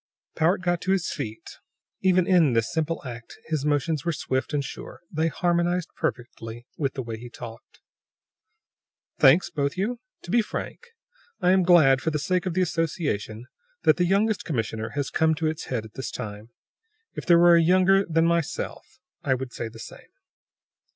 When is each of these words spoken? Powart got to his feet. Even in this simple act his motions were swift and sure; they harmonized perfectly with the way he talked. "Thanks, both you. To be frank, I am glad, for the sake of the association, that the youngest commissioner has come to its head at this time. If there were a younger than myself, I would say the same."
Powart 0.35 0.61
got 0.63 0.81
to 0.81 0.93
his 0.93 1.11
feet. 1.11 1.59
Even 2.01 2.25
in 2.25 2.53
this 2.53 2.73
simple 2.73 3.03
act 3.05 3.37
his 3.45 3.63
motions 3.65 4.03
were 4.03 4.11
swift 4.11 4.51
and 4.51 4.63
sure; 4.65 5.01
they 5.11 5.27
harmonized 5.27 5.89
perfectly 5.95 6.65
with 6.75 6.95
the 6.95 7.03
way 7.03 7.19
he 7.19 7.29
talked. 7.29 7.81
"Thanks, 9.19 9.51
both 9.51 9.77
you. 9.77 9.99
To 10.23 10.31
be 10.31 10.41
frank, 10.41 10.87
I 11.39 11.51
am 11.51 11.61
glad, 11.61 12.01
for 12.01 12.09
the 12.09 12.17
sake 12.17 12.47
of 12.47 12.55
the 12.55 12.63
association, 12.63 13.45
that 13.83 13.97
the 13.97 14.05
youngest 14.05 14.43
commissioner 14.43 14.89
has 14.95 15.11
come 15.11 15.35
to 15.35 15.45
its 15.45 15.65
head 15.65 15.85
at 15.85 15.93
this 15.93 16.09
time. 16.09 16.49
If 17.13 17.27
there 17.27 17.37
were 17.37 17.55
a 17.55 17.61
younger 17.61 18.03
than 18.03 18.25
myself, 18.25 18.97
I 19.21 19.35
would 19.35 19.53
say 19.53 19.67
the 19.67 19.77
same." 19.77 20.09